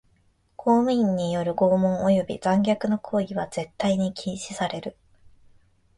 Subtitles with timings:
[0.55, 4.97] 公務員による拷問および残虐な行為は絶対に禁止される。